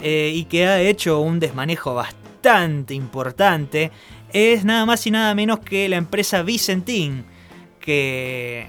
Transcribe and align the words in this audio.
eh, 0.00 0.32
y 0.34 0.44
que 0.44 0.66
ha 0.66 0.80
hecho 0.80 1.20
un 1.20 1.40
desmanejo 1.40 1.94
bastante 1.94 2.94
importante 2.94 3.90
es 4.32 4.64
nada 4.64 4.86
más 4.86 5.06
y 5.06 5.10
nada 5.10 5.34
menos 5.34 5.60
que 5.60 5.88
la 5.88 5.96
empresa 5.96 6.42
Vicentín, 6.42 7.24
que 7.80 8.66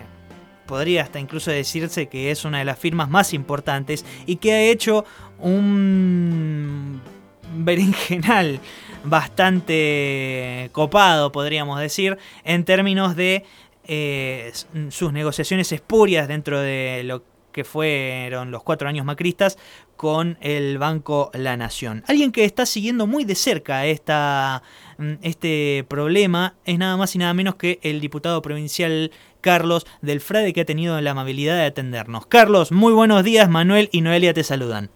podría 0.66 1.04
hasta 1.04 1.20
incluso 1.20 1.52
decirse 1.52 2.08
que 2.08 2.32
es 2.32 2.46
una 2.46 2.60
de 2.60 2.66
las 2.66 2.80
firmas 2.80 3.10
más 3.10 3.34
importantes 3.34 4.06
y 4.26 4.38
que 4.38 4.54
ha 4.54 4.62
hecho 4.62 5.06
un 5.40 7.02
berenjenal 7.56 8.60
bastante 9.04 10.70
copado, 10.72 11.32
podríamos 11.32 11.80
decir, 11.80 12.18
en 12.44 12.64
términos 12.64 13.16
de 13.16 13.44
eh, 13.88 14.52
sus 14.90 15.12
negociaciones 15.12 15.72
espurias 15.72 16.28
dentro 16.28 16.60
de 16.60 17.02
lo 17.04 17.24
que 17.52 17.64
fueron 17.64 18.52
los 18.52 18.64
cuatro 18.64 18.90
años 18.90 19.06
macristas 19.06 19.58
con 19.96 20.38
el 20.42 20.78
Banco 20.78 21.32
La 21.34 21.58
Nación. 21.58 22.04
Alguien 22.08 22.32
que 22.32 22.46
está 22.46 22.66
siguiendo 22.66 23.08
muy 23.08 23.24
de 23.24 23.36
cerca 23.36 23.86
esta, 23.86 24.64
mm, 24.98 25.14
este 25.22 25.86
problema 25.88 26.56
es 26.66 26.78
nada 26.78 26.98
más 26.98 27.16
y 27.16 27.20
nada 27.20 27.34
menos 27.34 27.56
que 27.56 27.80
el 27.84 28.02
diputado 28.02 28.42
provincial 28.42 29.12
Carlos 29.42 29.86
del 30.02 30.22
Frade 30.22 30.54
que 30.54 30.62
ha 30.62 30.66
tenido 30.66 31.00
la 31.02 31.12
amabilidad 31.12 31.56
de 31.56 31.66
atendernos. 31.66 32.26
Carlos, 32.26 32.72
muy 32.72 32.94
buenos 32.94 33.24
días, 33.24 33.50
Manuel 33.50 33.90
y 33.92 34.02
Noelia 34.02 34.34
te 34.34 34.44
saludan. 34.44 34.90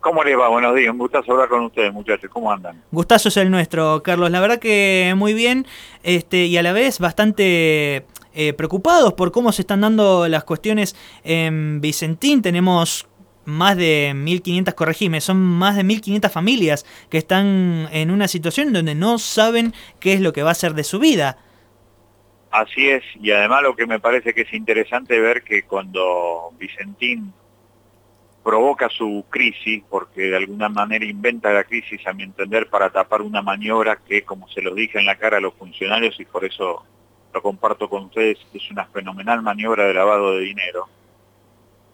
¿Cómo 0.00 0.24
les 0.24 0.38
va? 0.38 0.48
Buenos 0.48 0.74
días, 0.74 0.90
un 0.92 0.98
gustazo 0.98 1.32
hablar 1.32 1.48
con 1.48 1.64
ustedes, 1.64 1.92
muchachos. 1.92 2.30
¿Cómo 2.30 2.50
andan? 2.50 2.82
Gustazo 2.90 3.28
es 3.28 3.36
el 3.36 3.50
nuestro, 3.50 4.02
Carlos. 4.02 4.30
La 4.30 4.40
verdad 4.40 4.58
que 4.58 5.12
muy 5.14 5.34
bien 5.34 5.66
este, 6.02 6.46
y 6.46 6.56
a 6.56 6.62
la 6.62 6.72
vez 6.72 6.98
bastante 6.98 8.06
eh, 8.32 8.52
preocupados 8.54 9.12
por 9.12 9.30
cómo 9.30 9.52
se 9.52 9.62
están 9.62 9.82
dando 9.82 10.26
las 10.26 10.44
cuestiones 10.44 10.96
en 11.22 11.82
Vicentín. 11.82 12.40
Tenemos 12.40 13.08
más 13.44 13.76
de 13.76 14.12
1.500, 14.14 14.74
corregime, 14.74 15.20
son 15.20 15.36
más 15.36 15.76
de 15.76 15.84
1.500 15.84 16.30
familias 16.30 16.86
que 17.10 17.18
están 17.18 17.88
en 17.92 18.10
una 18.10 18.26
situación 18.26 18.72
donde 18.72 18.94
no 18.94 19.18
saben 19.18 19.74
qué 19.98 20.14
es 20.14 20.20
lo 20.22 20.32
que 20.32 20.42
va 20.42 20.52
a 20.52 20.54
ser 20.54 20.72
de 20.72 20.84
su 20.84 20.98
vida. 20.98 21.36
Así 22.50 22.88
es, 22.88 23.02
y 23.20 23.30
además 23.32 23.62
lo 23.62 23.76
que 23.76 23.86
me 23.86 24.00
parece 24.00 24.32
que 24.32 24.42
es 24.42 24.52
interesante 24.54 25.20
ver 25.20 25.42
que 25.42 25.62
cuando 25.64 26.52
Vicentín 26.58 27.32
provoca 28.42 28.88
su 28.88 29.24
crisis, 29.28 29.82
porque 29.88 30.22
de 30.22 30.36
alguna 30.36 30.68
manera 30.68 31.04
inventa 31.04 31.52
la 31.52 31.64
crisis, 31.64 32.06
a 32.06 32.12
mi 32.12 32.22
entender, 32.22 32.68
para 32.68 32.90
tapar 32.90 33.22
una 33.22 33.42
maniobra 33.42 33.96
que, 33.96 34.22
como 34.22 34.48
se 34.48 34.62
lo 34.62 34.74
dije 34.74 34.98
en 34.98 35.06
la 35.06 35.16
cara 35.16 35.38
a 35.38 35.40
los 35.40 35.54
funcionarios, 35.54 36.18
y 36.18 36.24
por 36.24 36.44
eso 36.44 36.84
lo 37.32 37.42
comparto 37.42 37.88
con 37.88 38.04
ustedes, 38.04 38.38
es 38.52 38.70
una 38.70 38.86
fenomenal 38.86 39.42
maniobra 39.42 39.84
de 39.84 39.94
lavado 39.94 40.32
de 40.32 40.40
dinero, 40.40 40.88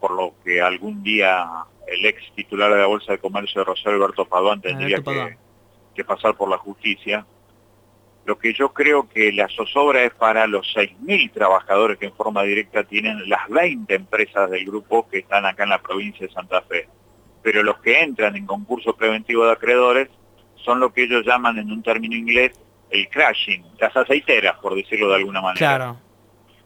por 0.00 0.12
lo 0.12 0.34
que 0.44 0.62
algún 0.62 1.03
día 1.03 1.47
el 1.86 2.05
ex 2.05 2.33
titular 2.34 2.72
de 2.72 2.78
la 2.78 2.86
Bolsa 2.86 3.12
de 3.12 3.19
Comercio 3.19 3.60
de 3.60 3.64
Rosario, 3.64 3.97
Alberto 4.03 4.25
Paduán, 4.25 4.60
tendría 4.60 5.00
que, 5.03 5.36
que 5.94 6.05
pasar 6.05 6.36
por 6.36 6.48
la 6.48 6.58
justicia. 6.58 7.27
Lo 8.27 8.36
que 8.36 8.52
yo 8.52 8.74
creo 8.74 9.08
que 9.08 9.32
la 9.32 9.46
zozobra 9.48 10.02
es 10.02 10.12
para 10.12 10.48
los 10.48 10.66
6.000 10.74 11.30
trabajadores 11.32 11.96
que 11.96 12.06
en 12.06 12.12
forma 12.12 12.42
directa 12.42 12.82
tienen 12.82 13.28
las 13.28 13.48
20 13.48 13.94
empresas 13.94 14.50
del 14.50 14.66
grupo 14.66 15.08
que 15.08 15.19
están 15.19 15.46
acá 15.46 15.62
en 15.62 15.70
la 15.70 15.80
provincia 15.80 16.27
de 16.27 16.32
Santa 16.32 16.60
Fe. 16.62 16.88
Pero 17.42 17.62
los 17.62 17.78
que 17.78 18.02
entran 18.02 18.34
en 18.34 18.44
concurso 18.44 18.97
preventivo 18.97 19.47
de 19.47 19.52
acreedores 19.52 20.08
son 20.56 20.80
lo 20.80 20.92
que 20.92 21.04
ellos 21.04 21.24
llaman 21.24 21.56
en 21.58 21.70
un 21.70 21.84
término 21.84 22.16
inglés 22.16 22.58
el 22.91 23.08
crashing, 23.08 23.64
las 23.78 23.97
aceiteras, 23.97 24.58
por 24.58 24.74
decirlo 24.74 25.08
de 25.08 25.16
alguna 25.16 25.41
manera. 25.41 25.58
Claro. 25.58 25.97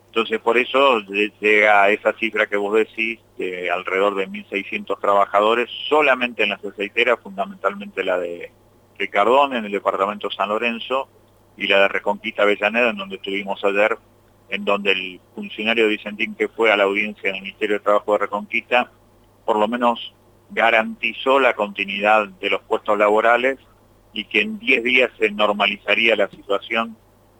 Entonces, 0.06 0.40
por 0.40 0.56
eso 0.56 1.00
llega 1.40 1.82
a 1.82 1.90
esa 1.90 2.14
cifra 2.14 2.46
que 2.46 2.56
vos 2.56 2.74
decís, 2.74 3.20
de 3.36 3.70
alrededor 3.70 4.14
de 4.14 4.28
1.600 4.28 4.98
trabajadores, 4.98 5.68
solamente 5.88 6.42
en 6.42 6.48
las 6.48 6.64
aceiteras, 6.64 7.20
fundamentalmente 7.22 8.02
la 8.02 8.18
de 8.18 8.50
Ricardón, 8.98 9.54
en 9.54 9.66
el 9.66 9.72
departamento 9.72 10.30
San 10.30 10.48
Lorenzo, 10.48 11.08
y 11.56 11.66
la 11.66 11.80
de 11.80 11.88
Reconquista 11.88 12.42
Avellaneda, 12.42 12.90
en 12.90 12.96
donde 12.96 13.16
estuvimos 13.16 13.62
ayer, 13.64 13.98
en 14.48 14.64
donde 14.64 14.92
el 14.92 15.20
funcionario 15.34 15.88
Vicentín 15.88 16.34
que 16.34 16.48
fue 16.48 16.72
a 16.72 16.76
la 16.76 16.84
audiencia 16.84 17.30
en 17.30 17.36
el 17.36 17.42
Ministerio 17.42 17.76
de 17.76 17.84
Trabajo 17.84 18.12
de 18.12 18.18
Reconquista, 18.18 18.90
por 19.44 19.56
lo 19.58 19.68
menos 19.68 20.14
garantizó 20.50 21.38
la 21.38 21.54
continuidad 21.54 22.28
de 22.28 22.50
los 22.50 22.62
puestos 22.62 22.98
laborales 22.98 23.58
y 24.12 24.24
que 24.24 24.40
en 24.40 24.58
10 24.58 24.82
días 24.82 25.10
se 25.18 25.30
normalizaría 25.30 26.16
la 26.16 26.28
situación 26.28 26.96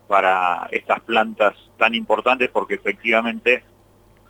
para 0.06 0.69
estas 0.71 1.00
plantas 1.00 1.54
tan 1.77 1.94
importantes 1.94 2.48
porque 2.50 2.75
efectivamente 2.75 3.65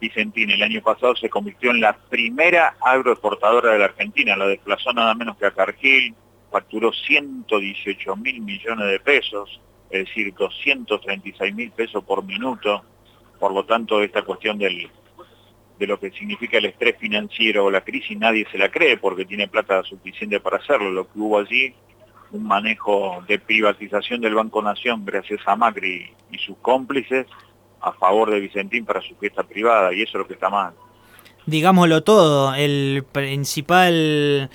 Vicentín 0.00 0.50
el 0.50 0.62
año 0.62 0.80
pasado 0.80 1.14
se 1.16 1.28
convirtió 1.28 1.70
en 1.70 1.80
la 1.80 1.92
primera 1.92 2.76
agroexportadora 2.80 3.72
de 3.72 3.78
la 3.78 3.84
Argentina, 3.86 4.36
la 4.36 4.46
desplazó 4.46 4.92
nada 4.92 5.14
menos 5.14 5.36
que 5.36 5.46
a 5.46 5.50
Cargill, 5.50 6.14
facturó 6.50 6.92
118 6.92 8.16
mil 8.16 8.40
millones 8.40 8.90
de 8.90 9.00
pesos, 9.00 9.60
es 9.90 10.06
decir, 10.06 10.32
236 10.34 11.54
mil 11.54 11.70
pesos 11.72 12.04
por 12.04 12.24
minuto. 12.24 12.82
Por 13.38 13.52
lo 13.52 13.64
tanto, 13.64 14.02
esta 14.02 14.22
cuestión 14.22 14.58
del, 14.58 14.88
de 15.78 15.86
lo 15.86 15.98
que 15.98 16.10
significa 16.10 16.58
el 16.58 16.66
estrés 16.66 16.96
financiero 16.98 17.64
o 17.64 17.70
la 17.70 17.80
crisis, 17.80 18.16
nadie 18.18 18.46
se 18.52 18.58
la 18.58 18.70
cree 18.70 18.98
porque 18.98 19.24
tiene 19.24 19.48
plata 19.48 19.82
suficiente 19.82 20.38
para 20.40 20.58
hacerlo. 20.58 20.90
Lo 20.90 21.04
que 21.10 21.18
hubo 21.18 21.38
allí, 21.38 21.74
un 22.32 22.46
manejo 22.46 23.24
de 23.26 23.38
privatización 23.38 24.20
del 24.20 24.34
Banco 24.34 24.62
Nación 24.62 25.04
gracias 25.04 25.40
a 25.46 25.56
Macri 25.56 26.12
y 26.30 26.38
sus 26.38 26.56
cómplices 26.58 27.26
a 27.80 27.92
favor 27.92 28.30
de 28.30 28.40
Vicentín 28.40 28.84
para 28.84 29.00
su 29.00 29.14
fiesta 29.16 29.42
privada, 29.42 29.92
y 29.92 30.02
eso 30.02 30.10
es 30.10 30.18
lo 30.20 30.26
que 30.26 30.34
está 30.34 30.50
mal. 30.50 30.74
Digámoslo 31.46 32.02
todo, 32.02 32.54
el 32.54 33.04
principal 33.10 34.50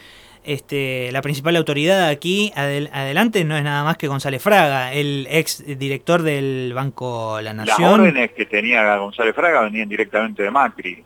este, 0.45 1.11
la 1.11 1.21
principal 1.21 1.55
autoridad 1.55 2.07
aquí 2.07 2.51
adelante 2.55 3.43
no 3.43 3.57
es 3.57 3.63
nada 3.63 3.83
más 3.83 3.97
que 3.97 4.07
González 4.07 4.41
Fraga, 4.41 4.93
el 4.93 5.27
ex 5.29 5.63
director 5.79 6.21
del 6.21 6.71
Banco 6.73 7.41
La 7.41 7.53
Nación. 7.53 7.81
Las 7.81 7.99
órdenes 7.99 8.31
que 8.31 8.45
tenía 8.45 8.97
González 8.97 9.35
Fraga 9.35 9.61
venían 9.61 9.89
directamente 9.89 10.43
de 10.43 10.51
Macri. 10.51 11.03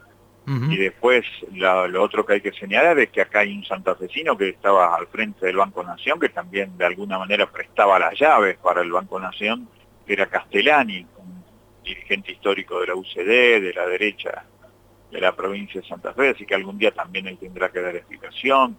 Y 0.71 0.77
después 0.77 1.23
lo, 1.53 2.01
otro 2.01 2.25
que 2.25 2.33
hay 2.33 2.41
que 2.41 2.51
señalar 2.51 2.97
es 2.97 3.09
que 3.09 3.21
acá 3.21 3.41
hay 3.41 3.55
un 3.55 3.63
santafesino 3.63 4.35
que 4.35 4.49
estaba 4.49 4.95
al 4.95 5.05
frente 5.05 5.45
del 5.45 5.57
Banco 5.57 5.83
Nación, 5.83 6.19
que 6.19 6.29
también 6.29 6.75
de 6.75 6.87
alguna 6.87 7.19
manera 7.19 7.45
prestaba 7.45 7.99
las 7.99 8.19
llaves 8.19 8.57
para 8.57 8.81
el 8.81 8.91
Banco 8.91 9.19
Nación, 9.19 9.69
que 10.07 10.13
era 10.13 10.25
Castellani, 10.25 11.05
un 11.17 11.43
dirigente 11.83 12.31
histórico 12.31 12.81
de 12.81 12.87
la 12.87 12.95
UCD, 12.95 13.61
de 13.61 13.73
la 13.75 13.85
derecha 13.85 14.43
de 15.11 15.21
la 15.21 15.35
provincia 15.35 15.81
de 15.81 15.87
Santa 15.87 16.13
Fe, 16.15 16.29
así 16.29 16.47
que 16.47 16.55
algún 16.55 16.79
día 16.79 16.89
también 16.91 17.27
él 17.27 17.37
tendrá 17.37 17.69
que 17.69 17.81
dar 17.81 17.95
explicación 17.95 18.75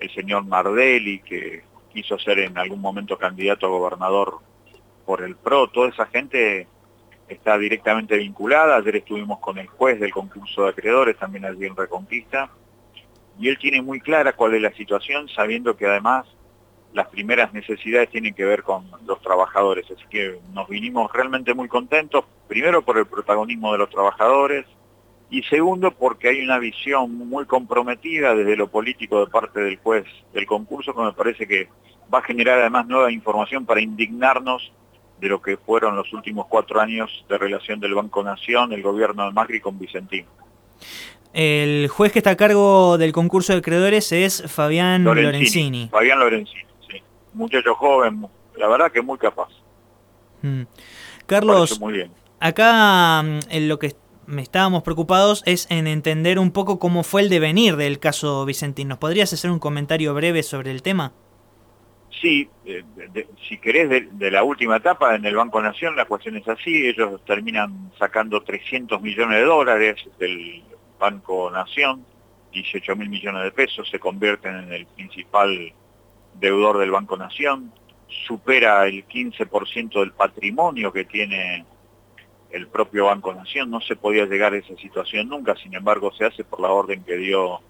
el 0.00 0.10
señor 0.14 0.44
Mardelli, 0.44 1.20
que 1.20 1.62
quiso 1.92 2.18
ser 2.18 2.40
en 2.40 2.56
algún 2.56 2.80
momento 2.80 3.18
candidato 3.18 3.66
a 3.66 3.70
gobernador 3.70 4.38
por 5.04 5.22
el 5.22 5.36
PRO, 5.36 5.68
toda 5.68 5.88
esa 5.88 6.06
gente 6.06 6.66
está 7.28 7.58
directamente 7.58 8.16
vinculada. 8.16 8.76
Ayer 8.76 8.96
estuvimos 8.96 9.38
con 9.40 9.58
el 9.58 9.66
juez 9.66 10.00
del 10.00 10.12
concurso 10.12 10.64
de 10.64 10.70
acreedores, 10.70 11.16
también 11.16 11.44
allí 11.44 11.66
en 11.66 11.76
Reconquista, 11.76 12.50
y 13.38 13.48
él 13.48 13.58
tiene 13.58 13.82
muy 13.82 14.00
clara 14.00 14.34
cuál 14.34 14.54
es 14.54 14.62
la 14.62 14.72
situación, 14.72 15.28
sabiendo 15.28 15.76
que 15.76 15.86
además 15.86 16.26
las 16.92 17.08
primeras 17.08 17.52
necesidades 17.52 18.10
tienen 18.10 18.34
que 18.34 18.44
ver 18.44 18.62
con 18.62 18.90
los 19.06 19.20
trabajadores. 19.20 19.86
Así 19.90 20.04
que 20.10 20.38
nos 20.52 20.68
vinimos 20.68 21.12
realmente 21.12 21.54
muy 21.54 21.68
contentos, 21.68 22.24
primero 22.48 22.82
por 22.82 22.98
el 22.98 23.06
protagonismo 23.06 23.72
de 23.72 23.78
los 23.78 23.90
trabajadores, 23.90 24.66
y 25.30 25.42
segundo 25.44 25.92
porque 25.92 26.28
hay 26.28 26.40
una 26.40 26.58
visión 26.58 27.14
muy 27.28 27.46
comprometida 27.46 28.34
desde 28.34 28.56
lo 28.56 28.68
político 28.68 29.24
de 29.24 29.30
parte 29.30 29.60
del 29.60 29.78
juez 29.78 30.04
del 30.34 30.44
concurso 30.44 30.92
que 30.94 31.02
me 31.02 31.12
parece 31.12 31.46
que 31.46 31.68
va 32.12 32.18
a 32.18 32.22
generar 32.22 32.58
además 32.58 32.86
nueva 32.88 33.12
información 33.12 33.64
para 33.64 33.80
indignarnos 33.80 34.72
de 35.20 35.28
lo 35.28 35.40
que 35.40 35.56
fueron 35.56 35.94
los 35.94 36.12
últimos 36.12 36.46
cuatro 36.48 36.80
años 36.80 37.24
de 37.28 37.38
relación 37.38 37.78
del 37.78 37.94
Banco 37.94 38.22
Nación, 38.22 38.72
el 38.72 38.82
gobierno 38.82 39.26
de 39.26 39.32
Macri 39.32 39.60
con 39.60 39.78
Vicentín. 39.78 40.24
El 41.32 41.88
juez 41.88 42.10
que 42.10 42.18
está 42.18 42.30
a 42.30 42.36
cargo 42.36 42.98
del 42.98 43.12
concurso 43.12 43.54
de 43.54 43.62
creadores 43.62 44.10
es 44.10 44.42
Fabián 44.50 45.04
Lorenzini. 45.04 45.88
Fabián 45.88 46.18
Lorenzini, 46.18 46.64
sí. 46.90 47.00
Muchacho 47.34 47.74
joven, 47.74 48.26
la 48.56 48.66
verdad 48.66 48.90
que 48.90 49.02
muy 49.02 49.18
capaz. 49.18 49.48
Mm. 50.42 50.62
Carlos, 51.26 51.78
muy 51.78 51.92
bien. 51.92 52.10
acá 52.40 53.22
mm, 53.22 53.38
en 53.50 53.68
lo 53.68 53.78
que 53.78 53.94
estábamos 54.38 54.82
preocupados 54.82 55.42
es 55.46 55.66
en 55.70 55.86
entender 55.86 56.38
un 56.38 56.52
poco 56.52 56.78
cómo 56.78 57.02
fue 57.02 57.22
el 57.22 57.28
devenir 57.28 57.76
del 57.76 57.98
caso 57.98 58.44
Vicentín. 58.44 58.88
¿Nos 58.88 58.98
podrías 58.98 59.32
hacer 59.32 59.50
un 59.50 59.58
comentario 59.58 60.14
breve 60.14 60.42
sobre 60.42 60.70
el 60.70 60.82
tema? 60.82 61.12
Sí, 62.20 62.48
si 63.48 63.58
querés, 63.58 63.88
de, 63.88 64.30
la 64.30 64.42
última 64.42 64.76
etapa 64.76 65.14
en 65.14 65.24
el 65.24 65.36
Banco 65.36 65.60
Nación 65.62 65.96
la 65.96 66.04
cuestión 66.04 66.36
es 66.36 66.46
así, 66.48 66.86
ellos 66.86 67.24
terminan 67.24 67.92
sacando 67.98 68.42
300 68.42 69.00
millones 69.00 69.38
de 69.38 69.44
dólares 69.44 69.96
del 70.18 70.62
Banco 70.98 71.50
Nación, 71.50 72.04
18 72.52 72.96
mil 72.96 73.08
millones 73.08 73.44
de 73.44 73.52
pesos, 73.52 73.88
se 73.88 73.98
convierten 73.98 74.54
en 74.56 74.72
el 74.72 74.86
principal 74.86 75.72
deudor 76.34 76.78
del 76.78 76.90
Banco 76.90 77.16
Nación, 77.16 77.72
supera 78.26 78.86
el 78.86 79.06
15% 79.06 80.00
del 80.00 80.12
patrimonio 80.12 80.92
que 80.92 81.04
tiene 81.04 81.64
el 82.52 82.66
propio 82.68 83.06
Banco 83.06 83.32
Nación, 83.34 83.70
no 83.70 83.80
se 83.80 83.96
podía 83.96 84.26
llegar 84.26 84.52
a 84.52 84.58
esa 84.58 84.74
situación 84.76 85.28
nunca, 85.28 85.54
sin 85.56 85.74
embargo 85.74 86.12
se 86.12 86.24
hace 86.24 86.44
por 86.44 86.60
la 86.60 86.68
orden 86.68 87.04
que 87.04 87.16
dio 87.16 87.60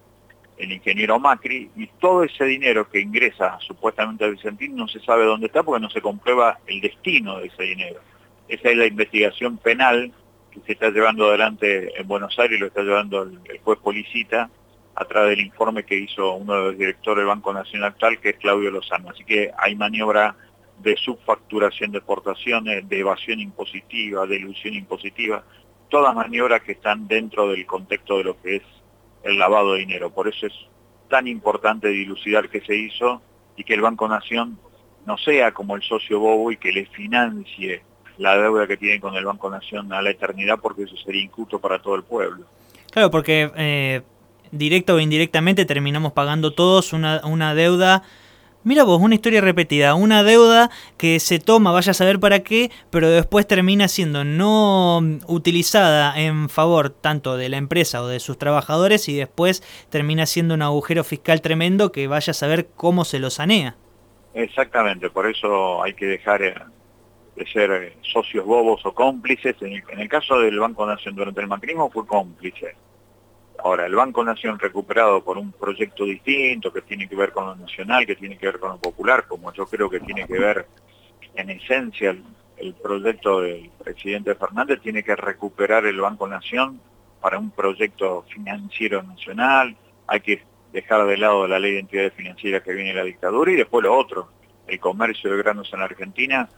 el 0.61 0.73
ingeniero 0.73 1.19
Macri, 1.19 1.71
y 1.75 1.87
todo 1.87 2.23
ese 2.23 2.45
dinero 2.45 2.89
que 2.89 3.01
ingresa 3.01 3.59
supuestamente 3.61 4.25
a 4.25 4.29
Vicentín 4.29 4.77
no 4.77 4.89
se 4.89 5.01
sabe 5.01 5.25
dónde 5.25 5.47
está 5.47 5.63
porque 5.63 5.81
no 5.81 5.91
se 5.91 6.03
comprueba 6.03 6.59
el 6.67 6.81
destino 6.81 7.39
de 7.39 7.47
ese 7.47 7.63
dinero. 7.63 8.01
Esa 8.47 8.71
es 8.71 8.77
la 8.77 8.87
investigación 8.87 9.57
penal 9.57 10.13
que 10.51 10.61
se 10.61 10.73
está 10.73 10.91
llevando 10.91 11.29
adelante 11.29 11.99
en 11.99 12.07
Buenos 12.07 12.39
Aires 12.39 12.61
lo 12.61 12.67
está 12.67 12.83
llevando 12.83 13.23
el, 13.23 13.61
juez 13.63 13.79
Policita 13.79 14.51
a 14.97 15.05
través 15.05 15.31
del 15.31 15.47
informe 15.47 15.85
que 15.85 15.97
hizo 15.97 16.35
uno 16.35 16.55
de 16.55 16.63
los 16.65 16.79
directores 16.79 17.19
del 17.19 17.29
Banco 17.29 17.53
Nacional 17.53 17.91
actual, 17.91 18.19
que 18.21 18.31
es 18.31 18.37
Claudio 18.37 18.71
Lozano. 18.71 19.11
Así 19.11 19.25
que 19.25 19.51
hay 19.57 19.77
maniobra 19.77 20.37
de 20.83 20.97
subfacturación 20.97 21.93
de 21.93 21.99
exportaciones, 21.99 22.89
de 22.89 23.01
evasión 23.01 23.41
impositiva, 23.41 24.27
de 24.27 24.37
ilusión 24.37 24.75
impositiva, 24.75 25.45
todas 25.89 26.15
maniobras 26.15 26.63
que 26.63 26.73
están 26.73 27.07
dentro 27.07 27.49
del 27.49 27.67
contexto 27.67 28.19
de 28.19 28.25
lo 28.25 28.41
que 28.41 28.57
es 28.57 28.63
el 29.23 29.39
lavado 29.39 29.75
de 29.75 29.81
dinero. 29.81 30.11
Por 30.11 30.29
eso 30.29 30.47
es 30.47 30.55
tan 31.09 31.27
importante 31.27 31.89
dilucidar 31.89 32.49
que 32.49 32.61
se 32.63 32.75
hizo 32.75 33.21
y 33.57 33.65
que 33.65 33.75
el 33.75 33.83
Banco 33.83 34.09
Nación 34.09 34.59
no 35.07 35.19
sea 35.19 35.53
como 35.53 35.77
el 35.77 35.83
socio 35.83 36.21
bobo 36.21 36.53
y 36.53 36.57
que 36.57 36.73
le 36.73 36.87
financie 36.87 37.83
la 38.19 38.37
deuda 38.37 38.67
que 38.67 38.77
tiene 38.77 39.01
con 39.01 39.15
el 39.17 39.25
Banco 39.25 39.51
Nación 39.51 39.93
a 39.93 40.01
la 40.01 40.11
eternidad 40.11 40.59
porque 40.63 40.85
eso 40.85 40.97
sería 41.05 41.23
injusto 41.23 41.59
para 41.59 41.81
todo 41.81 41.97
el 41.97 42.05
pueblo. 42.05 42.45
Claro, 42.91 43.11
porque 43.11 43.51
eh, 43.57 44.03
directo 44.51 44.95
o 44.95 45.01
indirectamente 45.01 45.65
terminamos 45.65 46.13
pagando 46.13 46.53
todos 46.53 46.93
una 46.93 47.55
deuda 47.55 48.03
Mira 48.63 48.85
vos, 48.85 49.01
una 49.01 49.15
historia 49.15 49.41
repetida, 49.41 49.95
una 49.95 50.23
deuda 50.23 50.71
que 50.99 51.19
se 51.19 51.39
toma, 51.39 51.73
vaya 51.73 51.93
a 51.93 51.95
saber 51.95 52.21
para 52.21 52.41
qué, 52.41 52.71
pero 52.91 53.09
después 53.09 53.47
termina 53.47 53.89
siendo 53.89 54.23
no 54.23 54.99
utilizada 55.27 56.21
en 56.21 56.51
favor 56.51 56.91
tanto 56.91 57.39
de 57.39 57.49
la 57.49 57.57
empresa 57.57 58.03
o 58.03 58.07
de 58.07 58.21
sus 58.21 58.37
trabajadores 58.37 59.09
y 59.09 59.17
después 59.17 59.63
termina 59.89 60.27
siendo 60.27 60.53
un 60.53 60.61
agujero 60.61 61.05
fiscal 61.05 61.41
tremendo 61.41 61.91
que 61.91 62.07
vaya 62.07 62.33
a 62.33 62.35
saber 62.35 62.69
cómo 62.77 63.07
se 63.07 63.19
lo 63.19 63.31
sanea. 63.31 63.77
Exactamente, 64.35 65.09
por 65.09 65.27
eso 65.27 65.83
hay 65.83 65.95
que 65.95 66.05
dejar 66.05 66.43
eh, 66.43 66.55
de 67.37 67.47
ser 67.47 67.71
eh, 67.71 67.97
socios 68.03 68.45
bobos 68.45 68.85
o 68.85 68.93
cómplices. 68.93 69.57
En 69.63 69.73
el, 69.99 70.09
caso 70.11 70.39
del 70.39 70.59
Banco 70.59 70.85
Nación 70.85 71.15
durante 71.15 71.41
el 71.41 71.47
macrismo 71.47 71.89
fue 71.89 72.07
cómplice 72.07 72.75
Ahora, 73.63 73.87
el 73.87 73.95
Banco 73.95 74.25
Nación 74.25 74.59
recuperado 74.59 75.23
por 75.23 75.37
un 75.37 75.53
proyecto 75.53 76.05
distinto 76.05 76.73
que 76.73 76.83
tiene 76.83 77.09
que 77.09 77.17
ver 77.17 77.33
con 77.33 77.47
lo 77.47 77.57
nacional, 77.57 78.07
que 78.07 78.17
tiene 78.17 78.39
que 78.39 78.47
ver 78.47 78.59
con 78.59 78.71
lo 78.71 78.79
popular, 78.79 79.27
como 79.27 79.53
yo 79.53 79.67
creo 79.67 79.91
que 79.91 80.01
tiene 80.01 80.27
que 80.27 80.39
ver 80.39 80.67
en 81.35 81.51
esencia 81.51 82.17
el, 82.57 82.75
proyecto 82.75 83.41
del 83.41 83.71
presidente 83.83 84.35
Fernández, 84.35 84.81
tiene 84.81 85.03
que 85.03 85.15
recuperar 85.17 85.85
el 85.87 86.01
Banco 86.01 86.27
Nación 86.27 86.81
para 87.21 87.39
un 87.39 87.51
proyecto 87.51 88.25
financiero 88.33 89.03
nacional, 89.03 89.77
hay 90.07 90.21
que 90.21 90.43
dejar 90.73 91.07
de 91.07 91.19
lado 91.19 91.47
la 91.47 91.59
ley 91.59 91.73
de 91.73 91.81
entidades 91.81 92.15
financieras 92.15 92.63
que 92.63 92.73
viene 92.73 92.95
la 92.95 93.05
dictadura 93.05 93.53
y 93.53 93.57
después 93.57 93.85
lo 93.85 93.97
otro, 93.97 94.29
el 94.67 94.79
comercio 94.81 95.31
de 95.31 95.39
granos 95.39 95.71
en 95.73 95.81
Argentina 95.81 96.49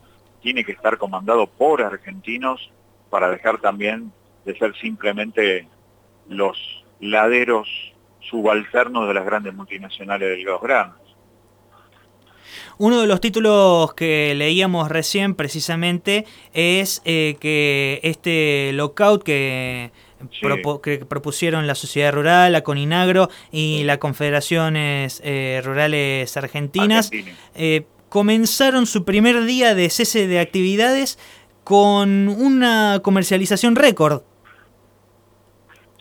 tiene 0.40 0.64
que 0.64 0.72
estar 0.72 0.98
comandado 0.98 1.46
por 1.46 1.82
argentinos 1.82 2.70
para 3.10 3.30
dejar 3.30 3.58
también 3.60 4.12
de 4.44 4.56
ser 4.56 4.74
simplemente 4.76 5.66
los 6.28 6.81
laderos 7.02 7.68
subalternos 8.20 9.06
de 9.08 9.14
las 9.14 9.26
grandes 9.26 9.52
multinacionales 9.52 10.38
de 10.38 10.42
los 10.44 10.62
granos. 10.62 10.96
Uno 12.78 13.00
de 13.00 13.06
los 13.06 13.20
títulos 13.20 13.92
que 13.94 14.34
leíamos 14.34 14.88
recién 14.88 15.34
precisamente 15.34 16.24
es 16.54 17.02
eh, 17.04 17.36
que 17.40 18.00
este 18.02 18.70
lockout 18.72 19.22
que, 19.22 19.90
propusieron 21.08 21.66
la 21.66 21.74
Sociedad 21.74 22.12
Rural, 22.12 22.52
la 22.52 22.62
Coninagro 22.62 23.28
y 23.50 23.82
las 23.82 23.98
Confederaciones 23.98 25.20
eh, 25.24 25.60
Rurales 25.64 26.36
Argentinas 26.36 27.10
eh, 27.56 27.86
comenzaron 28.08 28.86
su 28.86 29.04
primer 29.04 29.44
día 29.44 29.74
de 29.74 29.90
cese 29.90 30.28
de 30.28 30.38
actividades 30.38 31.18
con 31.64 32.28
una 32.28 33.00
comercialización 33.02 33.74
récord. 33.74 34.22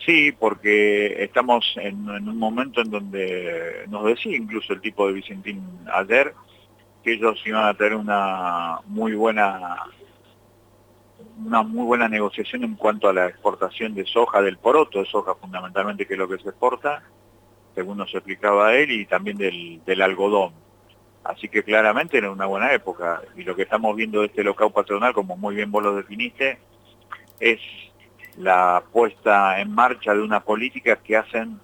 Sí, 0.04 0.32
porque 0.32 1.22
estamos 1.22 1.64
en, 1.76 2.08
un 2.08 2.36
momento 2.36 2.80
en 2.80 2.90
donde 2.90 3.84
nos 3.88 4.04
decía 4.04 4.36
incluso 4.36 4.72
el 4.72 4.80
tipo 4.80 5.06
de 5.06 5.12
Vicentín 5.12 5.62
ayer 5.92 6.34
que 7.04 7.12
ellos 7.12 7.40
iban 7.46 7.66
a 7.66 7.74
tener 7.74 7.94
una 7.94 8.80
muy 8.86 9.14
buena 9.14 9.76
una 11.44 11.62
muy 11.62 11.84
buena 11.84 12.08
negociación 12.08 12.64
en 12.64 12.74
cuanto 12.74 13.08
a 13.08 13.12
la 13.12 13.26
exportación 13.26 13.94
de 13.94 14.04
soja, 14.04 14.42
del 14.42 14.58
poroto 14.58 15.00
de 15.00 15.06
soja 15.06 15.34
fundamentalmente, 15.36 16.06
que 16.06 16.14
es 16.14 16.18
lo 16.18 16.28
que 16.28 16.38
se 16.38 16.48
exporta, 16.48 17.02
según 17.74 17.98
nos 17.98 18.12
explicaba 18.12 18.74
él, 18.74 18.90
y 18.90 19.06
también 19.06 19.38
del, 19.38 19.82
del 19.84 20.02
algodón. 20.02 20.52
Así 21.24 21.48
que 21.48 21.62
claramente 21.62 22.18
era 22.18 22.30
una 22.30 22.46
buena 22.46 22.72
época. 22.72 23.22
Y 23.36 23.44
lo 23.44 23.56
que 23.56 23.62
estamos 23.62 23.96
viendo 23.96 24.20
de 24.20 24.26
este 24.26 24.44
local 24.44 24.72
patronal, 24.72 25.14
como 25.14 25.36
muy 25.36 25.54
bien 25.54 25.70
vos 25.70 25.82
lo 25.82 25.94
definiste, 25.94 26.58
es 27.40 27.60
la 28.36 28.82
puesta 28.92 29.60
en 29.60 29.74
marcha 29.74 30.14
de 30.14 30.22
una 30.22 30.40
política 30.40 30.96
que 30.96 31.16
hacen 31.16 31.60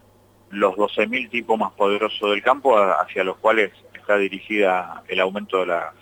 los 0.51 0.75
12.000 0.75 1.31
tipos 1.31 1.59
más 1.59 1.73
poderosos 1.73 2.31
del 2.31 2.43
campo 2.43 2.77
hacia 2.77 3.25
los 3.25 3.37
cuales 3.39 3.73
está 3.95 4.17
dirigida 4.17 5.03
el 5.09 5.21
aumento 5.21 5.61
de 5.61 5.67
las 5.67 5.95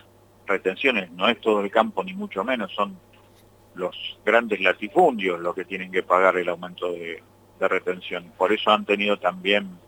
retenciones. 0.46 1.10
No 1.10 1.28
es 1.28 1.40
todo 1.40 1.60
el 1.60 1.70
campo 1.70 2.04
ni 2.04 2.14
mucho 2.14 2.44
menos, 2.44 2.72
son 2.72 2.98
los 3.74 4.18
grandes 4.24 4.60
latifundios 4.60 5.40
los 5.40 5.54
que 5.54 5.64
tienen 5.64 5.92
que 5.92 6.02
pagar 6.02 6.36
el 6.36 6.48
aumento 6.48 6.92
de, 6.92 7.22
de 7.58 7.68
retención. 7.68 8.32
Por 8.36 8.52
eso 8.52 8.70
han 8.70 8.84
tenido 8.84 9.18
también 9.18 9.78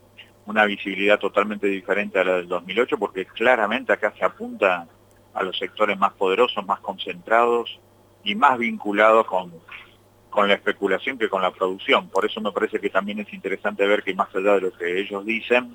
una 0.46 0.64
visibilidad 0.64 1.19
totalmente 1.19 1.66
diferente 1.66 2.19
a 2.19 2.24
la 2.24 2.36
del 2.36 2.48
2008 2.48 2.98
porque 2.98 3.26
claramente 3.26 3.92
acá 3.92 4.12
se 4.19 4.24
apunta 4.24 4.86
a 5.34 5.42
los 5.42 5.56
sectores 5.58 5.98
más 5.98 6.12
poderosos, 6.14 6.66
más 6.66 6.81
concentrados 6.81 7.78
y 8.24 8.34
más 8.34 8.58
vinculados 8.58 9.26
con 9.26 9.52
con 10.30 10.48
la 10.48 10.54
especulación 10.54 11.19
que 11.19 11.28
con 11.28 11.42
la 11.42 11.50
producción. 11.50 12.08
Por 12.08 12.25
eso 12.26 12.40
me 12.40 12.52
parece 12.52 12.78
que 12.78 12.90
también 12.90 13.20
es 13.20 13.32
interesante 13.32 13.86
ver 13.86 14.02
que 14.02 14.14
más 14.14 14.28
allá 14.34 14.54
de 14.54 14.60
lo 14.62 14.72
que 14.72 15.00
ellos 15.00 15.25
dicen, 15.25 15.75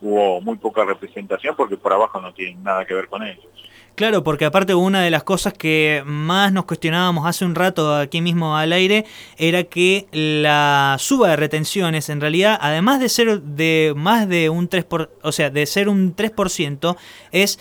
hubo 0.00 0.40
muy 0.40 0.56
poca 0.56 0.84
representación 0.84 1.54
porque 1.56 1.76
por 1.76 1.92
abajo 1.92 2.20
no 2.20 2.32
tienen 2.32 2.62
nada 2.62 2.84
que 2.84 2.94
ver 2.94 3.08
con 3.08 3.22
ellos. 3.22 3.46
Claro, 3.94 4.24
porque 4.24 4.46
aparte 4.46 4.74
una 4.74 5.02
de 5.02 5.10
las 5.10 5.24
cosas 5.24 5.52
que 5.52 6.02
más 6.06 6.52
nos 6.52 6.64
cuestionábamos 6.64 7.26
hace 7.26 7.44
un 7.44 7.54
rato 7.54 7.94
aquí 7.94 8.22
mismo 8.22 8.56
al 8.56 8.72
aire 8.72 9.04
era 9.36 9.64
que 9.64 10.06
la 10.12 10.96
suba 10.98 11.28
de 11.28 11.36
retenciones 11.36 12.08
en 12.08 12.20
realidad, 12.20 12.58
además 12.62 13.00
de 13.00 13.08
ser 13.10 13.42
de 13.42 13.92
más 13.96 14.26
de 14.26 14.48
un 14.48 14.68
3 14.68 14.84
por, 14.84 15.10
o 15.22 15.32
sea, 15.32 15.50
de 15.50 15.66
ser 15.66 15.88
un 15.88 16.16
3%, 16.16 16.96
es 17.30 17.58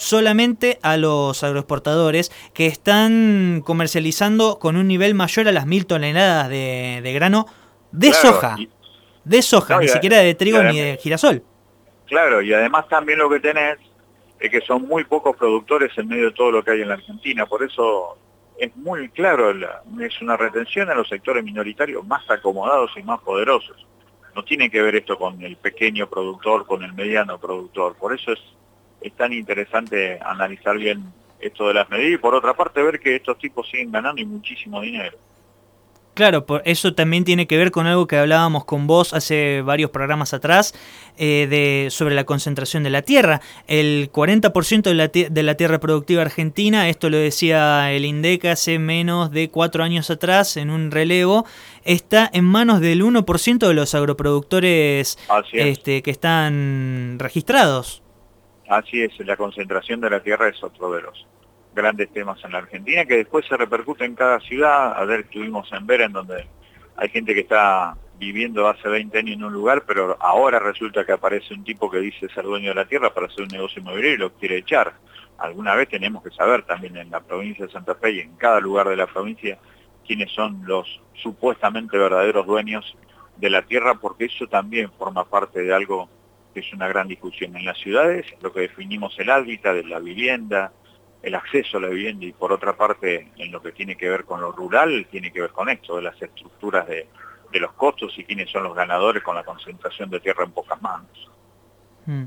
solamente 0.00 0.78
a 0.82 0.96
los 0.96 1.44
agroexportadores 1.44 2.32
que 2.54 2.66
están 2.66 3.62
comercializando 3.64 4.58
con 4.58 4.76
un 4.76 4.88
nivel 4.88 5.14
mayor 5.14 5.46
a 5.46 5.52
las 5.52 5.66
mil 5.66 5.84
toneladas 5.86 6.48
de, 6.48 7.12
grano 7.14 7.46
de 7.92 8.12
soja. 8.14 8.56
de 9.24 9.42
soja, 9.42 9.78
ni 9.78 9.88
siquiera 9.88 10.18
de 10.18 10.34
trigo 10.34 10.62
ni 10.62 10.80
de 10.80 10.96
girasol. 10.96 11.44
Claro, 12.06 12.40
y 12.40 12.52
además 12.52 12.88
también 12.88 13.18
lo 13.18 13.28
que 13.28 13.40
tenés 13.40 13.78
es 14.40 14.50
que 14.50 14.62
son 14.62 14.88
muy 14.88 15.04
pocos 15.04 15.36
productores 15.36 15.96
en 15.98 16.08
medio 16.08 16.26
de 16.26 16.32
todo 16.32 16.50
lo 16.50 16.64
que 16.64 16.70
hay 16.70 16.80
en 16.80 16.88
la 16.88 16.94
Argentina, 16.94 17.44
por 17.44 17.62
eso 17.62 18.16
es 18.58 18.74
muy 18.76 19.10
claro, 19.10 19.50
es 19.50 20.22
una 20.22 20.36
retención 20.36 20.88
a 20.88 20.94
los 20.94 21.08
sectores 21.08 21.44
minoritarios 21.44 22.06
más 22.06 22.28
acomodados 22.30 22.90
y 22.96 23.02
más 23.02 23.20
poderosos. 23.20 23.86
No 24.34 24.44
tiene 24.44 24.70
que 24.70 24.80
ver 24.80 24.96
esto 24.96 25.18
con 25.18 25.42
el 25.42 25.56
pequeño 25.56 26.08
productor, 26.08 26.66
con 26.66 26.82
el 26.82 26.94
mediano 26.94 27.38
productor, 27.38 27.96
por 27.96 28.14
eso 28.14 28.32
es 28.32 28.40
es 29.00 29.12
tan 29.14 29.32
interesante 29.32 30.18
analizar 30.20 30.76
bien 30.76 31.04
esto 31.40 31.68
de 31.68 31.74
las 31.74 31.88
medidas 31.88 32.14
y 32.14 32.18
por 32.18 32.34
otra 32.34 32.54
parte 32.54 32.82
ver 32.82 33.00
que 33.00 33.16
estos 33.16 33.38
tipos 33.38 33.68
siguen 33.68 33.90
ganando 33.90 34.20
y 34.20 34.26
muchísimo 34.26 34.80
dinero. 34.80 35.16
Claro, 36.14 36.44
por 36.44 36.60
eso 36.66 36.92
también 36.92 37.24
tiene 37.24 37.46
que 37.46 37.56
ver 37.56 37.70
con 37.70 37.86
algo 37.86 38.06
que 38.06 38.18
hablábamos 38.18 38.64
con 38.64 38.86
vos 38.86 39.14
hace 39.14 39.62
varios 39.62 39.90
programas 39.90 40.34
atrás 40.34 40.74
eh, 41.16 41.46
de, 41.48 41.88
sobre 41.90 42.14
la 42.14 42.24
concentración 42.24 42.82
de 42.82 42.90
la 42.90 43.02
tierra. 43.02 43.40
El 43.68 44.10
40% 44.12 44.82
de 44.82 44.94
la, 44.94 45.08
de 45.08 45.42
la 45.42 45.54
tierra 45.54 45.78
productiva 45.78 46.20
argentina, 46.20 46.88
esto 46.88 47.08
lo 47.08 47.16
decía 47.16 47.92
el 47.92 48.04
INDEC 48.04 48.44
hace 48.46 48.78
menos 48.78 49.30
de 49.30 49.50
cuatro 49.50 49.82
años 49.82 50.10
atrás 50.10 50.56
en 50.58 50.68
un 50.68 50.90
relevo, 50.90 51.46
está 51.84 52.28
en 52.32 52.44
manos 52.44 52.80
del 52.80 53.02
1% 53.02 53.66
de 53.66 53.74
los 53.74 53.94
agroproductores 53.94 55.16
este, 55.52 56.02
que 56.02 56.10
están 56.10 57.16
registrados. 57.18 58.02
Así 58.70 59.02
es, 59.02 59.18
la 59.26 59.36
concentración 59.36 60.00
de 60.00 60.08
la 60.08 60.20
tierra 60.20 60.48
es 60.48 60.62
otro 60.62 60.92
de 60.92 61.02
los 61.02 61.26
grandes 61.74 62.08
temas 62.12 62.38
en 62.44 62.52
la 62.52 62.58
Argentina, 62.58 63.04
que 63.04 63.16
después 63.16 63.44
se 63.44 63.56
repercute 63.56 64.04
en 64.04 64.14
cada 64.14 64.38
ciudad. 64.38 64.96
A 64.96 65.04
ver, 65.04 65.20
estuvimos 65.22 65.68
en 65.72 65.88
Vera, 65.88 66.04
en 66.04 66.12
donde 66.12 66.46
hay 66.96 67.08
gente 67.08 67.34
que 67.34 67.40
está 67.40 67.96
viviendo 68.16 68.68
hace 68.68 68.88
20 68.88 69.18
años 69.18 69.34
en 69.34 69.42
un 69.42 69.52
lugar, 69.52 69.82
pero 69.88 70.16
ahora 70.20 70.60
resulta 70.60 71.04
que 71.04 71.10
aparece 71.10 71.52
un 71.52 71.64
tipo 71.64 71.90
que 71.90 71.98
dice 71.98 72.28
ser 72.28 72.44
dueño 72.44 72.68
de 72.68 72.76
la 72.76 72.84
tierra 72.84 73.12
para 73.12 73.26
hacer 73.26 73.42
un 73.42 73.48
negocio 73.48 73.82
inmobiliario 73.82 74.14
y 74.14 74.18
lo 74.18 74.34
quiere 74.34 74.58
echar. 74.58 74.92
Alguna 75.38 75.74
vez 75.74 75.88
tenemos 75.88 76.22
que 76.22 76.30
saber 76.30 76.62
también 76.62 76.96
en 76.96 77.10
la 77.10 77.18
provincia 77.18 77.66
de 77.66 77.72
Santa 77.72 77.96
Fe 77.96 78.12
y 78.12 78.20
en 78.20 78.36
cada 78.36 78.60
lugar 78.60 78.88
de 78.88 78.96
la 78.96 79.08
provincia 79.08 79.58
quiénes 80.06 80.30
son 80.30 80.62
los 80.64 81.00
supuestamente 81.14 81.98
verdaderos 81.98 82.46
dueños 82.46 82.96
de 83.36 83.50
la 83.50 83.62
tierra 83.62 83.94
porque 83.96 84.26
eso 84.26 84.46
también 84.46 84.92
forma 84.92 85.24
parte 85.24 85.60
de 85.60 85.74
algo 85.74 86.08
es 86.54 86.72
una 86.72 86.88
gran 86.88 87.06
discusión. 87.06 87.56
En 87.56 87.64
las 87.64 87.78
ciudades, 87.78 88.26
lo 88.40 88.52
que 88.52 88.60
definimos 88.60 89.18
el 89.18 89.30
hábitat 89.30 89.74
de 89.76 89.84
la 89.84 90.00
vivienda, 90.00 90.72
el 91.22 91.34
acceso 91.34 91.78
a 91.78 91.80
la 91.80 91.88
vivienda 91.88 92.26
y 92.26 92.32
por 92.32 92.52
otra 92.52 92.76
parte 92.76 93.30
en 93.36 93.52
lo 93.52 93.62
que 93.62 93.72
tiene 93.72 93.96
que 93.96 94.08
ver 94.08 94.24
con 94.24 94.40
lo 94.40 94.52
rural, 94.52 95.06
tiene 95.10 95.32
que 95.32 95.42
ver 95.42 95.50
con 95.50 95.68
esto, 95.68 95.96
de 95.96 96.02
las 96.02 96.20
estructuras 96.20 96.86
de, 96.88 97.06
de 97.52 97.60
los 97.60 97.72
costos 97.72 98.16
y 98.18 98.24
quiénes 98.24 98.50
son 98.50 98.64
los 98.64 98.74
ganadores 98.74 99.22
con 99.22 99.34
la 99.34 99.44
concentración 99.44 100.10
de 100.10 100.20
tierra 100.20 100.44
en 100.44 100.52
pocas 100.52 100.80
manos. 100.80 101.19
Mm. 102.06 102.24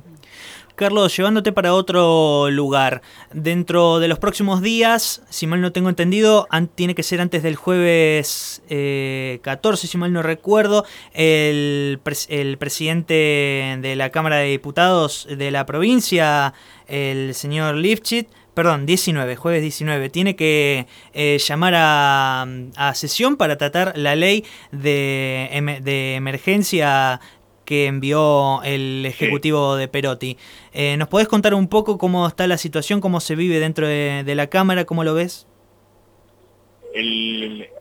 Carlos, 0.76 1.16
llevándote 1.16 1.52
para 1.52 1.76
otro 1.76 2.50
lugar, 2.50 3.04
dentro 3.32 4.00
de 4.00 4.08
los 4.08 4.18
próximos 4.18 4.64
días, 4.64 5.22
si 5.30 5.46
mal 5.46 5.62
no 5.62 5.72
tengo 5.72 5.90
entendido, 5.90 6.48
tiene 6.74 6.96
que 6.96 7.04
ser 7.04 7.22
antes 7.22 7.44
del 7.44 7.56
jueves 7.56 8.64
14, 8.68 8.72
eh, 8.72 9.90
si 9.90 9.98
mal 10.00 10.12
no 10.12 10.24
recuerdo, 10.24 10.84
el, 11.14 12.00
el, 12.28 12.58
presidente 12.58 13.78
de 13.82 13.96
la 13.96 14.10
Cámara 14.10 14.38
de 14.38 14.50
Diputados 14.50 15.28
de 15.30 15.52
la 15.52 15.68
provincia, 15.68 16.56
el 16.88 17.36
señor 17.36 17.76
Lifchit, 17.76 18.30
perdón, 18.56 18.88
19, 18.88 19.36
jueves 19.36 19.62
19, 19.62 20.10
tiene 20.10 20.36
que 20.36 20.88
eh, 21.14 21.38
llamar 21.38 21.74
a, 21.76 22.94
sesión 22.96 23.38
para 23.38 23.58
tratar 23.58 23.94
la 23.96 24.16
ley 24.16 24.44
de, 24.72 25.80
de 25.84 26.16
emergencia 26.16 27.20
que 27.66 27.88
envió 27.88 28.62
el 28.64 29.06
Ejecutivo 29.06 29.76
de 29.76 29.88
Perotti. 29.88 30.38
Eh, 30.74 30.98
¿Nos 30.98 31.08
podés 31.08 31.28
contar 31.28 31.54
un 31.54 31.68
poco 31.68 31.98
cómo 31.98 32.28
está 32.28 32.48
la 32.48 32.58
situación, 32.58 33.02
cómo 33.02 33.20
se 33.20 33.36
vive 33.36 33.60
dentro 33.60 33.88
de, 33.88 34.34
la 34.36 34.48
Cámara, 34.48 34.86
cómo 34.86 35.04
lo 35.04 35.14
ves? 35.14 35.48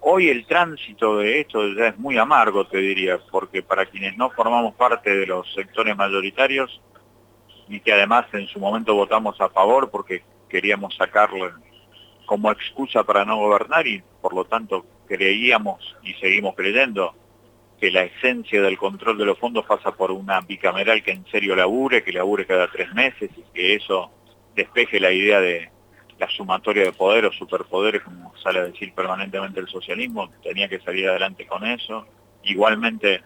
hoy 0.01 0.31
el 0.31 0.47
tránsito 0.47 1.19
de 1.19 1.41
esto 1.41 1.69
ya 1.75 1.89
es 1.89 1.99
muy 1.99 2.17
amargo, 2.17 2.67
te 2.67 2.79
diría, 2.79 3.19
porque 3.31 3.62
para 3.62 3.85
quienes 3.85 4.17
no 4.17 4.31
formamos 4.31 4.75
parte 4.75 5.15
de 5.15 5.27
los 5.27 5.53
sectores 5.53 5.95
mayoritarios 5.95 6.81
y 7.69 7.81
que 7.81 7.93
además 7.93 8.27
en 8.33 8.47
su 8.49 8.59
momento 8.59 8.95
votamos 8.95 9.39
a 9.39 9.51
favor 9.51 9.91
porque 9.91 10.23
queríamos 10.49 10.95
sacarlo 10.97 11.51
como 12.25 12.51
excusa 12.51 13.05
para 13.05 13.25
no 13.25 13.37
gobernar 13.37 13.87
y 13.87 14.03
por 14.23 14.35
lo 14.35 14.45
tanto 14.45 14.87
creíamos 15.07 15.97
y 16.03 16.15
seguimos 16.15 16.55
creyendo 16.55 17.15
que 17.83 17.91
la 17.91 18.05
esencia 18.05 18.62
del 18.62 18.79
control 18.79 19.19
de 19.19 19.25
los 19.25 19.37
fondos 19.37 19.67
pasa 19.67 19.91
por 19.91 20.12
una 20.12 20.41
bicameral 20.41 21.03
que 21.03 21.11
en 21.11 21.27
serio 21.27 21.57
labure, 21.57 22.05
que 22.05 22.12
labure 22.12 22.47
cada 22.47 22.71
tres 22.71 22.95
meses 22.95 23.29
y 23.37 23.43
que 23.53 23.75
eso 23.75 24.09
despeje 24.55 25.01
la 25.01 25.11
idea 25.11 25.41
de 25.41 25.69
la 26.17 26.31
sumatoria 26.31 26.85
de 26.85 26.93
poder 26.93 27.25
o 27.27 27.33
superpoderes, 27.33 28.03
como 28.03 28.37
sale 28.37 28.61
a 28.61 28.65
decir 28.67 28.95
permanentemente 28.95 29.59
el 29.59 29.67
socialismo, 29.67 30.31
tenía 30.45 30.69
que 30.69 30.79
salir 30.79 31.09
adelante 31.09 31.45
con 31.45 31.67
eso. 31.67 32.07
Igualmente 32.45 33.25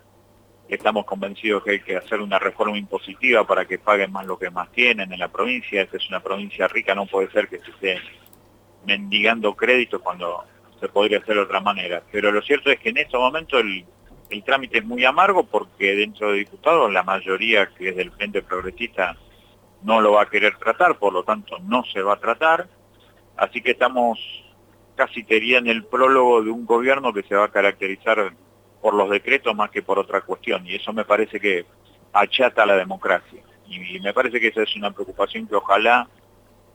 estamos 0.71 1.05
convencidos 1.05 1.63
que 1.63 1.73
hay 1.73 1.81
que 1.81 1.99
hacer 1.99 2.23
una 2.23 2.39
reforma 2.39 2.79
impositiva 2.79 3.47
para 3.47 3.67
que 3.67 3.79
paguen 3.79 4.11
más 4.11 4.25
lo 4.25 4.39
que 4.39 4.49
más 4.49 4.73
tienen 4.73 5.13
en 5.13 5.19
la 5.19 5.29
provincia. 5.29 5.83
Esta 5.83 5.99
es 5.99 6.09
una 6.09 6.21
provincia 6.21 6.67
rica, 6.67 6.95
no 6.95 7.05
puede 7.05 7.31
ser 7.31 7.49
que 7.49 7.59
se 7.59 7.73
esté 7.73 8.01
mendigando 8.87 9.55
créditos 9.55 10.01
cuando 10.01 10.47
se 10.81 10.89
podría 10.89 11.19
hacer 11.19 11.35
de 11.35 11.43
otra 11.43 11.61
manera. 11.61 12.03
Pero 12.11 12.33
lo 12.33 12.41
cierto 12.41 12.71
es 12.71 12.81
que 12.81 12.89
en 12.89 12.97
este 12.97 13.19
momento 13.19 13.59
el 13.59 13.85
el 14.31 14.45
trámite 14.45 14.79
es 14.79 14.85
muy 14.85 15.05
amargo 15.05 15.45
porque 15.45 15.95
dentro 15.95 16.33
de 16.33 16.39
diputados 16.39 16.93
la 16.93 17.03
mayoría 17.03 17.67
que 17.75 17.91
es 17.91 17.97
del 17.97 18.11
Frente 18.13 18.43
Progresista 18.43 19.17
no 19.83 20.01
lo 20.01 20.13
va 20.13 20.23
a 20.23 20.31
querer 20.31 20.57
tratar, 20.59 20.99
por 20.99 21.13
lo 21.13 21.23
tanto 21.23 21.59
no 21.61 21.85
se 21.85 22.03
va 22.03 22.15
a 22.15 22.21
tratar. 22.21 22.69
Así 23.37 23.61
que 23.63 23.73
estamos 23.73 24.19
casi 24.97 25.23
tería 25.23 25.59
en 25.59 25.67
el 25.67 25.85
prólogo 25.85 26.43
de 26.43 26.51
un 26.51 26.67
gobierno 26.67 27.13
que 27.13 27.23
se 27.23 27.35
va 27.35 27.45
a 27.45 27.53
caracterizar 27.53 28.33
por 28.81 28.95
los 28.95 29.11
decretos 29.11 29.55
más 29.55 29.71
que 29.71 29.83
por 29.83 29.99
otra 29.99 30.23
cuestión. 30.23 30.67
Y 30.67 30.77
eso 30.77 30.93
me 30.93 31.05
parece 31.05 31.39
que 31.39 31.67
achata 32.13 32.67
la 32.67 32.77
democracia. 32.77 33.43
Y 33.69 34.01
me 34.01 34.15
parece 34.15 34.41
que 34.41 34.49
esa 34.49 34.63
es 34.63 34.75
una 34.77 34.93
preocupación 34.93 35.47
que 35.47 35.57
ojalá 35.57 36.09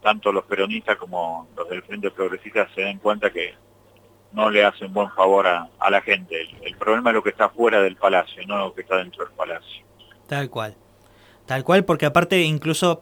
tanto 0.01 0.31
los 0.31 0.45
peronistas 0.45 0.97
como 0.97 1.47
los 1.55 1.69
del 1.69 1.83
Frente 1.83 2.11
Progresista 2.11 2.67
se 2.73 2.81
den 2.81 2.99
cuenta 2.99 3.31
que 3.31 3.53
no 4.33 4.49
le 4.49 4.63
hace 4.63 4.85
un 4.85 4.93
buen 4.93 5.09
favor 5.11 5.47
a, 5.47 5.69
la 5.89 6.01
gente. 6.01 6.47
El, 6.61 6.75
problema 6.77 7.09
es 7.09 7.15
lo 7.15 7.23
que 7.23 7.29
está 7.29 7.49
fuera 7.49 7.81
del 7.81 7.95
palacio, 7.95 8.41
no 8.47 8.57
lo 8.57 8.73
que 8.73 8.81
está 8.81 8.97
dentro 8.97 9.25
del 9.25 9.33
palacio. 9.33 9.85
Tal 10.27 10.49
cual. 10.49 10.75
Tal 11.45 11.63
cual, 11.63 11.85
porque 11.85 12.05
aparte 12.05 12.41
incluso... 12.41 13.01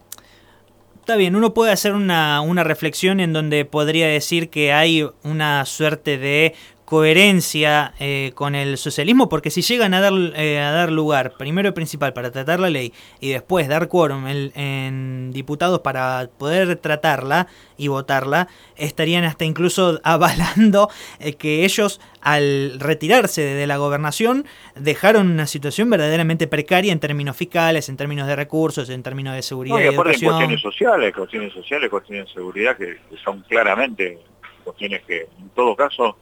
Está 0.99 1.15
bien, 1.15 1.35
uno 1.35 1.55
puede 1.55 1.71
hacer 1.71 1.93
una, 1.93 2.41
una 2.41 2.63
reflexión 2.63 3.19
en 3.19 3.33
donde 3.33 3.65
podría 3.65 4.07
decir 4.07 4.51
que 4.51 4.73
hay 4.73 5.07
una 5.23 5.65
suerte 5.65 6.19
de 6.19 6.53
coherencia 6.89 7.93
eh, 7.99 8.31
con 8.33 8.55
el 8.55 8.75
socialismo, 8.79 9.29
porque 9.29 9.51
si 9.51 9.61
llegan 9.61 9.93
a 9.93 10.01
dar, 10.01 10.11
eh, 10.35 10.57
a 10.57 10.71
dar 10.71 10.91
lugar, 10.91 11.33
primero 11.37 11.69
y 11.69 11.71
principal, 11.71 12.13
para 12.13 12.31
tratar 12.31 12.59
la 12.59 12.71
ley 12.71 12.93
y 13.19 13.29
después 13.29 13.67
dar 13.67 13.87
quórum 13.87 14.25
en, 14.25 15.29
diputados 15.31 15.81
para 15.81 16.31
poder 16.39 16.77
tratarla 16.77 17.45
y 17.77 17.89
votarla, 17.89 18.47
estarían 18.75 19.23
hasta 19.23 19.45
incluso 19.45 19.99
avalando 20.03 20.89
eh, 21.19 21.33
que 21.33 21.63
ellos, 21.63 22.01
al 22.21 22.79
retirarse 22.79 23.43
de 23.43 23.67
la 23.67 23.77
gobernación, 23.77 24.47
dejaron 24.75 25.29
una 25.29 25.45
situación 25.45 25.91
verdaderamente 25.91 26.47
precaria 26.47 26.91
en 26.91 26.99
términos 26.99 27.37
fiscales, 27.37 27.87
en 27.89 27.97
términos 27.97 28.25
de 28.25 28.35
recursos, 28.35 28.89
en 28.89 29.03
términos 29.03 29.35
de 29.35 29.43
seguridad 29.43 29.77
y, 29.77 29.83
educación. 29.83 30.31
cuestiones 30.31 30.61
sociales, 30.61 31.13
cuestiones 31.13 31.53
sociales, 31.53 31.89
cuestiones 31.91 32.25
de 32.25 32.33
seguridad 32.33 32.75
que 32.75 32.97
son 33.23 33.41
claramente 33.47 34.17
cuestiones 34.63 35.03
que, 35.03 35.27
en 35.39 35.49
todo 35.49 35.75
caso, 35.75 36.17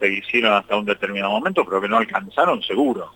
se 0.00 0.08
hicieron 0.08 0.54
hasta 0.54 0.76
un 0.76 0.86
determinado 0.86 1.30
momento, 1.30 1.64
pero 1.64 1.80
que 1.80 1.88
no 1.88 1.98
alcanzaron 1.98 2.62
seguro. 2.62 3.12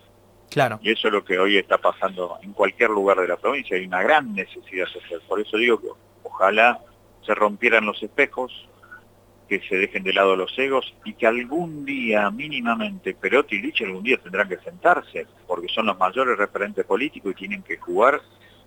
Claro. 0.50 0.78
Y 0.82 0.92
eso 0.92 1.08
es 1.08 1.14
lo 1.14 1.24
que 1.24 1.38
hoy 1.38 1.56
está 1.56 1.78
pasando 1.78 2.38
en 2.42 2.52
cualquier 2.52 2.90
lugar 2.90 3.18
de 3.18 3.26
la 3.26 3.36
provincia. 3.36 3.76
Hay 3.76 3.86
una 3.86 4.02
gran 4.02 4.34
necesidad 4.34 4.86
social. 4.86 5.20
Por 5.26 5.40
eso 5.40 5.56
digo 5.56 5.80
que 5.80 5.88
ojalá 6.22 6.78
se 7.26 7.34
rompieran 7.34 7.86
los 7.86 8.00
espejos, 8.02 8.68
que 9.48 9.60
se 9.68 9.76
dejen 9.76 10.04
de 10.04 10.12
lado 10.12 10.36
los 10.36 10.56
egos 10.58 10.94
y 11.04 11.14
que 11.14 11.26
algún 11.26 11.84
día 11.84 12.30
mínimamente 12.30 13.14
Perotti 13.14 13.56
y 13.56 13.62
Lich 13.62 13.82
algún 13.82 14.02
día 14.02 14.18
tendrán 14.18 14.48
que 14.48 14.58
sentarse, 14.58 15.26
porque 15.46 15.68
son 15.68 15.86
los 15.86 15.98
mayores 15.98 16.38
referentes 16.38 16.84
políticos 16.84 17.32
y 17.32 17.34
tienen 17.34 17.62
que 17.62 17.78
jugar 17.78 18.20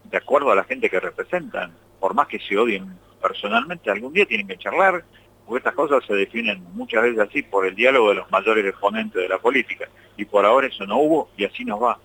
de 0.03 0.17
acuerdo 0.17 0.51
a 0.51 0.55
la 0.55 0.63
gente 0.63 0.89
que 0.89 1.00
representan. 1.00 1.74
Por 2.00 2.13
más 2.13 2.27
que 2.27 2.39
se 2.39 2.57
odien 2.57 2.97
personalmente, 3.21 3.89
algún 3.89 4.13
día 4.13 4.25
tienen 4.25 4.47
que 4.47 4.57
charlar 4.57 5.03
porque 5.48 5.60
estas 5.60 5.75
cosas 5.75 6.04
se 6.06 6.13
definen 6.13 6.62
muchas 6.74 7.04
veces 7.04 7.20
así 7.20 7.42
por 7.42 7.66
el 7.66 7.74
diálogo 7.74 8.10
de 8.10 8.16
los 8.16 8.30
mayores 8.30 8.66
exponentes 8.66 9.22
de 9.22 9.30
la 9.30 9.39
política, 9.39 9.88
y 10.18 10.25
por 10.25 10.46
ahora 10.46 10.68
eso 10.68 10.86
no 10.86 10.98
hubo 10.98 11.30
y 11.38 11.46
así 11.46 11.63
nos 11.63 11.82
va. 11.82 11.98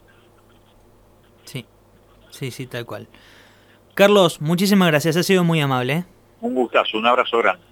Sí, 1.45 1.67
sí, 2.31 2.53
sí, 2.53 2.67
tal 2.67 2.87
cual. 2.87 3.09
Carlos, 3.95 4.41
muchísimas 4.41 4.89
gracias, 4.89 5.17
ha 5.17 5.25
sido 5.25 5.43
muy 5.43 5.61
amable. 5.61 5.93
¿eh? 5.93 6.05
Un 6.41 6.55
gustazo, 6.55 6.99
un 6.99 7.07
abrazo 7.07 7.39
grande. 7.39 7.65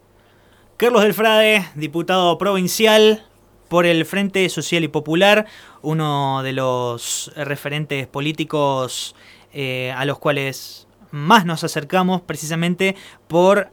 Carlos 0.76 1.02
del 1.02 1.14
Frade, 1.14 1.64
diputado 1.76 2.36
provincial 2.36 3.24
por 3.68 3.86
el 3.86 4.04
Frente 4.04 4.48
Social 4.48 4.82
y 4.82 4.88
Popular, 4.88 5.46
uno 5.82 6.42
de 6.42 6.52
los 6.52 7.30
referentes 7.36 8.08
políticos 8.08 9.14
eh, 9.52 9.94
a 9.96 10.04
los 10.04 10.18
cuales 10.18 10.88
más 11.12 11.46
nos 11.46 11.62
acercamos 11.62 12.22
precisamente 12.22 12.96
por 13.28 13.70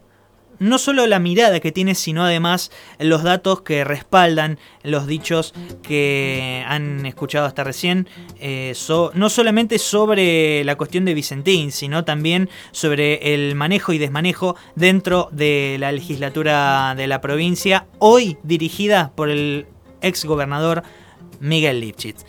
no 0.59 0.77
solo 0.77 1.07
la 1.07 1.19
mirada 1.19 1.59
que 1.59 1.71
tiene, 1.71 1.95
sino 1.95 2.23
además 2.23 2.71
los 2.99 3.23
datos 3.23 3.61
que 3.61 3.83
respaldan 3.83 4.59
los 4.83 5.07
dichos 5.07 5.53
que 5.83 6.63
han 6.67 7.05
escuchado 7.05 7.45
hasta 7.45 7.63
recién, 7.63 8.07
eh, 8.39 8.73
no 9.13 9.29
solamente 9.29 9.79
sobre 9.79 10.63
la 10.63 10.75
cuestión 10.75 11.05
de 11.05 11.13
Vicentín, 11.13 11.71
sino 11.71 12.05
también 12.05 12.49
sobre 12.71 13.33
el 13.33 13.55
manejo 13.55 13.93
y 13.93 13.97
desmanejo 13.97 14.55
dentro 14.75 15.29
de 15.31 15.77
la 15.79 15.91
legislatura 15.91 16.93
de 16.95 17.07
la 17.07 17.21
provincia, 17.21 17.87
hoy 17.99 18.37
dirigida 18.43 19.11
por 19.15 19.29
el 19.29 19.67
ex 20.01 20.25
gobernador 20.25 20.83
Miguel 21.39 21.81
Lipchitz. 21.81 22.25